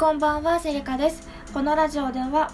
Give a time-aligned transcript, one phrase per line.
[0.00, 2.50] こんばんはセリカですこのラジオでは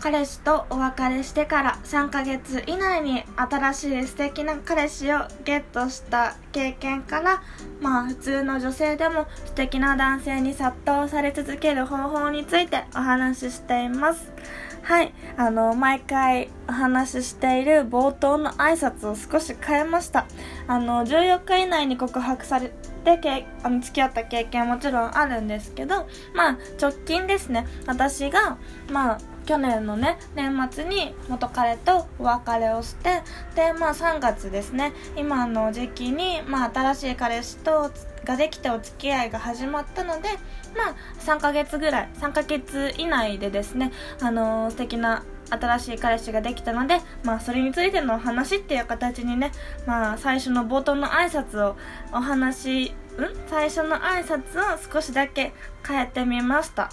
[0.00, 7.42] 彼氏とお別れしてから3ヶ月以内に新しい素敵な彼氏をゲットした経験から
[7.82, 14.32] まあ普通の女性でも素敵な男性に殺到され続ける方法についてお話ししています。
[14.80, 15.12] はい。
[15.36, 20.26] あの毎回お話ししている冒頭の挨拶を少し変えました
[20.66, 22.72] あの14日以内に告白され
[23.06, 27.66] てけあの付き合った経験もちろんあるんですけどまあ直近ですね。
[27.86, 28.58] 私が
[28.90, 33.22] まあ去年のね年末に元彼とお別れをして
[33.54, 34.92] でまあ3月ですね。
[35.16, 37.92] 今の時期に、まあ、新しい彼氏と
[38.24, 40.28] ができてお付き合いが始まったので
[40.76, 49.52] まあ3ヶ月ぐらい3ヶ月以内でですねあのー、素敵な新しい彼氏ができたので、まあ、それについての話っていう形にね、
[49.86, 51.76] まあ、最初の冒頭の挨拶を
[52.12, 53.05] お話ん
[53.48, 55.52] 最初の挨拶を少しだけ
[55.86, 56.90] 変えてみました。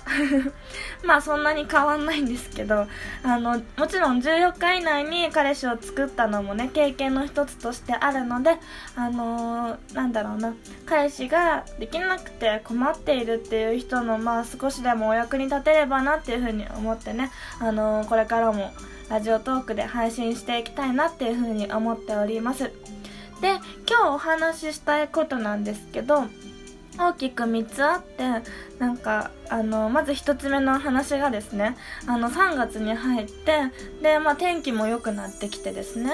[1.04, 2.88] まあそんなに変わんないんですけど
[3.23, 8.58] あのもちろん14日以内に彼氏を作ったのもね経験の一つとしてあるので
[8.95, 10.53] あのー、なんだろうな。
[10.86, 18.72] 彼氏ができなくて困っているっていう人のまあ少しでもお役に立てればなっていうふうに思ってねあのー、これからも
[19.09, 22.72] ラジオトークで配信していきたいなっていうふうに思っております。
[23.42, 26.26] で今日お話ししたいことなんですけど
[26.98, 28.23] 大きく3つあって
[28.80, 31.76] なんかあのまず1つ目の話がですね
[32.08, 36.11] あの3月に入ってで、まあ、天気も良くなってきてですね。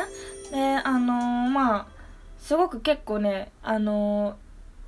[0.52, 1.14] であの
[1.50, 1.88] まあ
[2.40, 4.38] すごく結構ねあの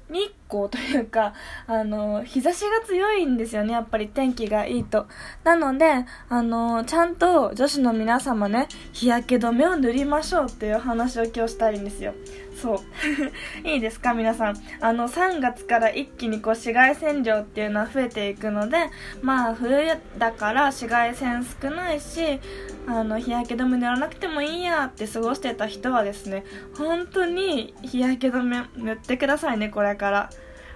[0.10, 1.34] 日光というか、
[1.66, 5.08] あの、日差しが強いんですよね、やっぱり天気がいいと。
[5.46, 12.14] なので、あの、ちゃんと女子の皆様ね、日焼け止めを塗りましょうっていう話を今日したいんですよ。
[12.62, 12.80] そう。
[13.68, 14.58] いいですか皆さん。
[14.82, 18.78] あの、3月から一気にこう紫外線量っていうのは増えていくので、
[19.22, 19.72] まあ冬
[20.18, 22.40] だから紫外線少ないし、
[22.88, 26.44] あの、日焼け止め塗らなくてもいいやって過ごしてた人はですね、
[26.78, 30.30] 本当に日焼け止め塗ってくださいね、これから。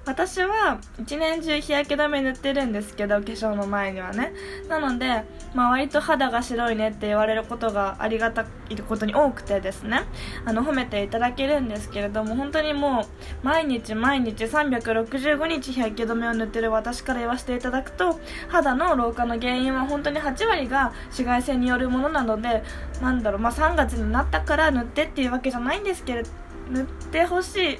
[0.05, 4.33] 私は一年中日焼け止め塗ってるんですけど化粧の前にはね。
[4.69, 5.23] なので、
[5.53, 10.03] まあ、割と肌が白いねって言われることがありがたいことに多くてですね。
[10.45, 22.63] あの褒めていただけるんですけれども本当にもう毎日毎日365日日焼け止めを塗ってる私から言わせていただくと肌の老化の原因は本当に8割が紫外線によるものなので
[23.01, 26.29] なんだろう、まあ、3月になったから塗ってっていうわけじゃないんですけれど
[26.69, 27.79] 塗ってほしい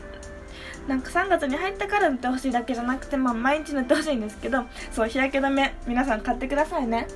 [0.88, 7.08] なんか3月に入ったから塗ってほしいだけじゃなくて、まあ、毎日塗ってほしいんですけどそう日焼け止め皆さん買ってくださいね。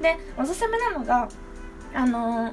[0.00, 1.28] でおすすめなのが
[1.94, 2.52] あのー、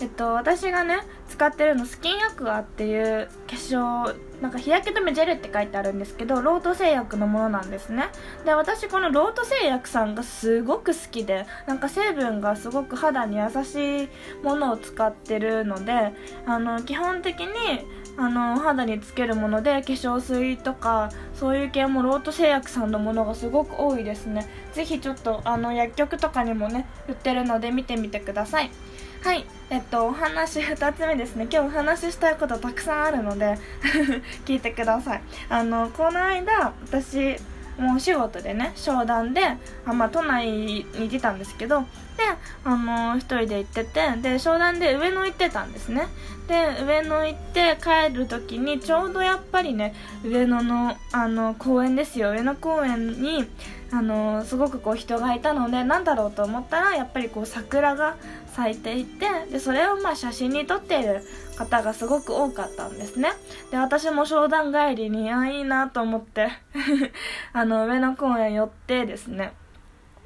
[0.00, 8.04] えっと私がね使ってるのスキンアクアっていう化粧なんか日焼け止めジェルって書いてあるんですけどロート製薬のものなんですね。
[8.46, 14.08] で私このロート製薬さんがすごく好きでなんか成分がすごく肌に優しい
[14.42, 16.14] ものを使ってるので
[16.46, 17.48] あの基本的に
[18.16, 24.48] あの肌につけるもので化粧水とかそういう系もロート製薬さんのものがすごく多いですね。
[24.72, 28.70] ぜひちょっとあの薬局とかにもね売ってるので見てみてください。
[29.22, 29.44] はい。
[29.68, 31.46] えっとお話2つ目ですね。
[31.52, 33.58] 今日お話ししたいことたくさんあるので
[34.46, 35.22] 聞いてください。
[35.50, 37.36] あのこの間私
[37.78, 39.42] もうお仕事でね商談で
[39.84, 41.86] あ、まあ、都内に出たんですけどで
[42.64, 46.08] あの一人で行っててで商談で上野行ってたんですね。
[46.48, 49.94] で上野行って帰る時にちょうどやっぱりね
[50.24, 52.30] 上野のあの公園ですよ。
[52.30, 53.48] 上野公園に
[53.92, 58.16] あのすごくこう人がいたのでなんだろうと思ったらやっぱりこう桜が
[58.60, 61.22] 咲いていてでそれをまあ写真に撮っている
[61.56, 63.30] 方がすごく多かったんですね。
[63.70, 66.48] で私も商談帰りにあいいなと思って
[67.52, 69.52] あの上野公園寄ってですね。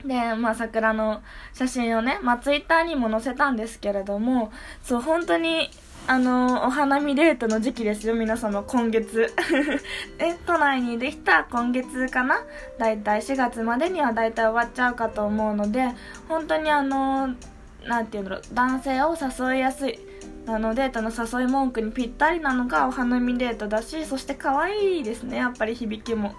[0.05, 1.23] で、まあ、桜の
[1.55, 4.53] 写真をね、まあ、ツイッターにも載せたんですけれども、
[4.83, 5.71] そう、本当に
[6.07, 9.33] あのお花見デートの時期ですよ、皆様、今月。
[10.21, 12.37] え、都内にできた今月かな？
[12.79, 15.89] だいたい4月までにはだいたい終わっちゃうかと思うので、
[16.29, 17.35] 本当にあの
[17.87, 19.99] なんていうんだろう、男性を誘いやすい。
[20.47, 26.35] あのデートの誘い文句にぴったりなのがお花見デートだしそして可愛いですねやっぱり響きも。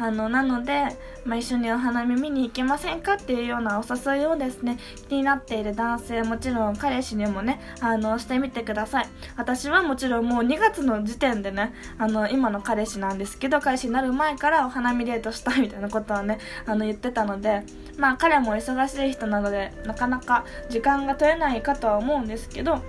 [0.00, 4.78] あのなので、まあ、一緒にお花見見に行きませんかっていうようなお誘いをですね
[5.10, 9.08] 気になっている男性もちろん彼氏にもねあのしてみてください。
[9.36, 17.62] 私はもちろんもう2月の時点でねあの今の彼氏なんですけど彼氏になる前からお花見デートしたみたいなことはねあの言ってたので
[17.98, 22.80] まあ彼も忙しい人なのでなかなか時間が取れないかとは思うんですけど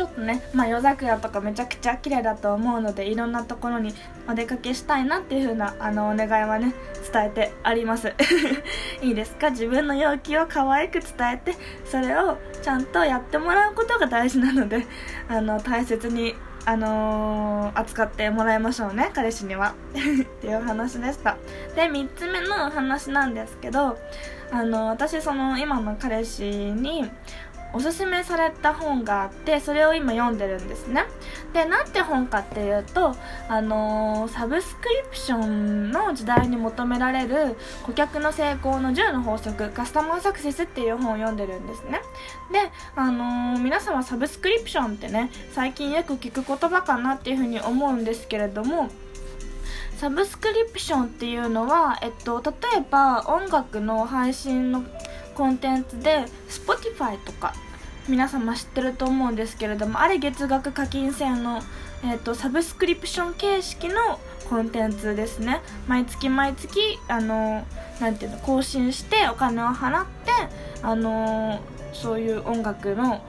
[0.00, 3.92] ちょっとね、まあ、夜桜とかめちゃくちゃ綺麗だと思うのでいろんなところに
[4.26, 6.72] お出かけしたいなっていう風なあのお願いはね
[7.12, 8.14] 伝えてあります。
[9.02, 9.50] いいですか？
[9.50, 11.54] 自分の要求を可愛く伝えて
[11.84, 14.86] それをちゃんとやってもらうことが大事なので
[15.28, 19.74] あの大切にあのー、扱ってもらいましょうね彼氏には。
[19.92, 21.36] っていう話でした。
[21.76, 23.98] で3つ目のお話なんですけど
[24.50, 27.10] あの私その今の彼氏に
[27.72, 31.04] おすすめされた本があってそれを今読んでるんですね。
[31.52, 33.14] でなんて本かっていうと
[33.48, 42.00] あのー、サブスクリプションの時代に求められる顧客の成功の10の法則カスタマーサクセスっていう本を読んでるんですね。
[42.52, 48.90] であのー、皆様サブスクリプションってね最近よく聞く言葉かなっていうふうに思うんですけれども
[50.00, 54.82] サブスクリプションっていうのは、えっと、例えば音楽の配信の
[55.34, 57.54] コンテンツで Spotify とか
[58.08, 61.60] 皆様知ってると思うんですけれどもあれ月額課金制の、
[62.04, 63.94] えーと、サブスクリプション形式の
[64.48, 65.60] コンテンツですね。
[65.86, 67.64] 毎月毎月あの
[68.00, 70.32] なていうの更新してお金を払って
[70.82, 71.60] あの
[71.92, 73.22] そういう音楽の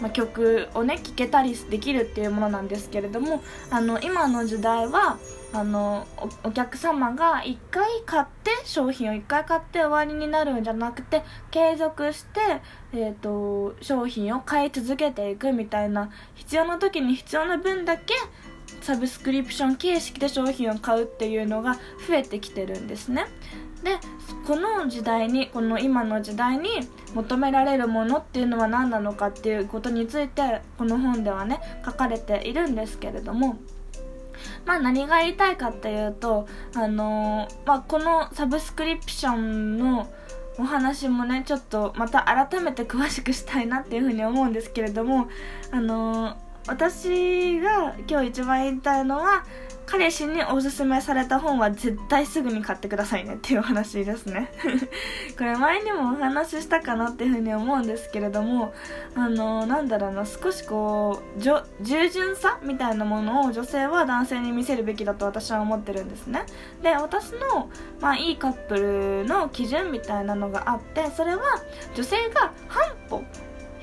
[0.00, 5.18] ま、曲をね聴けたりできるっていうものなんですけれどもあの今の時代は
[5.52, 6.06] あの
[6.42, 12.40] お客様が1回買って商品を1回買って終わりになるんじゃなくて継続して、
[12.92, 18.14] えーと、商品を買い続けていくみたいな必要な時に必要な分だけ
[18.80, 21.74] サブスクリプション形式で商品を買うっていうのが
[22.06, 23.26] 増えてきてるんですね。
[23.82, 23.98] で
[24.46, 26.68] この時代にこの今の時代に
[27.14, 33.58] 求められるものっていうのは何なのかっていうことについてこの本ではね書かれているんですけれども
[34.66, 40.10] まあ何が言いたいかっていうと、あのー、まあこのサブスクリプションの
[40.58, 45.28] お話もね、ちょっとまた改めて詳しくしたいなっていうふうに思うんですけれども、
[45.70, 49.44] あのー、私が今日一番言いたいのは、
[49.86, 54.50] 彼氏におすすめされた本は絶対すぐに買ってくださいねっていうお話ですね。
[55.36, 58.72] これ前にもお話ししたかなっていうふうに思うんですけれども
[59.14, 66.44] あのなんだろうな少しこうじょ従順さみたいなものを女性は男性に見せるべきだと私は思ってるんですね。
[66.82, 67.70] で私の、
[68.00, 71.42] まあ、いいカップルの基準みたいなのがあってそれは
[71.94, 73.24] 女性が半歩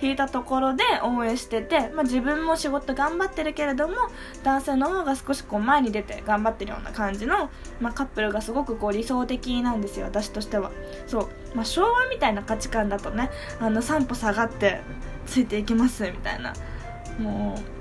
[0.01, 3.95] 引いたところで応援してて、まあ、自分も仕事頑張ってるけれども
[4.43, 7.49] 男性の方が少しこう前に出て頑張ってるような感じの、
[7.79, 10.71] まあ、カップルがすごくこう理想的なんですよ私としては。
[11.07, 14.81] そう、まあ、昭和みたいな価値観だとねあの3歩下がって
[15.25, 16.53] ついていきますみたいな。
[17.19, 17.80] もう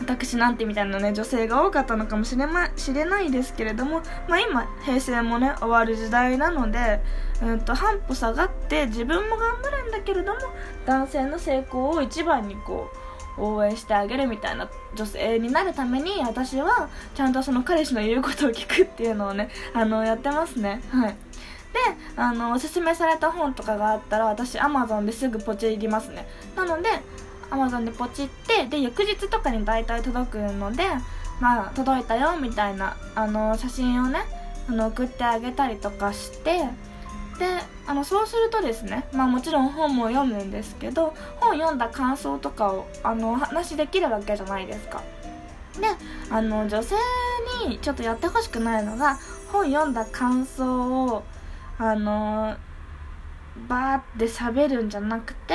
[0.00, 7.00] 私なんてみたいなね女性が多かったのかもしれ,、ま、しれないですけれども、まあ、今平成もね終わる時代なので、
[7.42, 10.40] うんと、半歩下がって自分も頑張るんだけれども
[10.84, 13.06] 男性の成功を一番にこう
[13.38, 20.82] 応援してあげるみたいな女性になるために私はちゃんとその彼氏の言うことを聞くっていうのをねあのやってますね。
[20.90, 21.16] はい。
[21.72, 21.80] で
[22.16, 26.26] あのおすすめされた本とかがあったら私 Amazon ですぐポチりますね。
[26.56, 26.88] なので
[27.50, 30.84] アマゾンでポチってで翌日とかに大体届くので
[31.40, 34.20] まあ届いたよみたいなあの写真をね
[34.68, 36.68] あの送ってあげたりとかして
[37.38, 37.46] で
[37.86, 45.02] あのそうするとですね、まあ、もちろん本も読むんですけど本読んだ感想とかをあの話できるわけじゃないですか。
[45.78, 45.86] で
[46.30, 46.94] あの女性
[47.68, 49.18] にちょっとやってほしくないのが
[49.52, 51.22] 本読んだ感想を
[51.78, 52.56] あの
[53.68, 55.54] バーって喋るんじゃなくて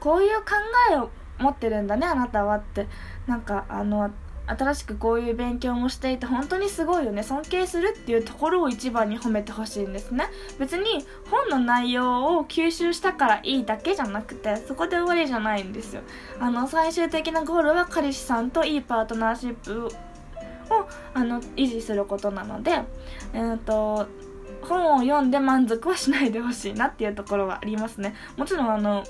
[0.00, 0.46] こういう考
[0.90, 2.86] えを持ってるんだねあなたはって。
[3.26, 4.10] なんかあの
[4.46, 7.22] 新しくこういう勉強もしていて本当にすごいよね。
[7.22, 10.26] 尊敬するっていうところを一番に褒めてほしいんですね。
[10.58, 16.02] 別に本の内容を吸収したからいいだけじゃなくてそこで終わりじゃないんですよ。
[16.40, 19.90] あの最終的なゴールは彼氏さんといいパートナーシップを
[21.14, 24.08] あの維持することなのでえっ、ー、と
[24.62, 28.16] 本を読んで満足はしないでほしいなっていうところはありますね。
[28.36, 29.04] もちろんあの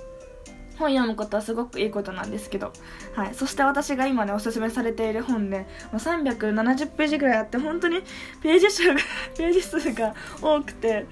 [0.81, 2.73] 本読むことはすごくいいことなんですけど、
[3.15, 8.01] はい、そして私が今ねおすすめされている本ね370ページぐらいあって本当に
[8.43, 9.01] ページ数が
[9.37, 11.07] ページ数が多くて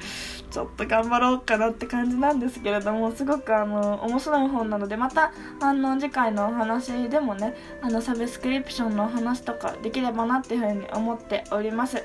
[0.50, 12.02] ちょっと頑張ろうかなって感じなんですけれどもすごくあの面白い本なのでまたあの次回のお話でもねあのサブスクリプションのお話とかできればなっていうふうに思っております。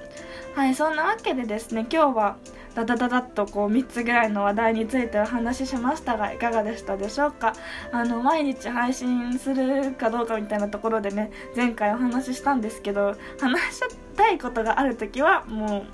[0.55, 0.75] はい。
[0.75, 2.37] そんなわけでですね今日は
[2.75, 7.53] ダダダダッとこう3つぐらいの話題についてお話ししましたがいかがでしたでしょうか？
[7.91, 13.81] あの毎日配信するかどうかみたいなところでね前回お話ししたんですけど話し
[14.15, 15.85] たいことがある時はも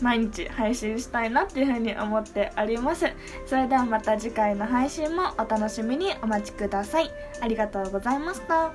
[0.00, 3.06] う毎日配信したいなっていうふうに思っております。
[3.46, 7.10] それではまた次回の配信もお楽しみにお待ちください。
[7.40, 8.74] ありがとうございました。